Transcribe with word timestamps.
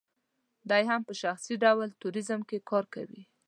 دی 0.69 0.83
هم 0.89 1.01
په 1.07 1.13
شخصي 1.21 1.53
ډول 1.63 1.87
ټوریزم 2.01 2.41
کې 2.49 2.65
کار 2.69 2.85
کوي. 2.93 3.21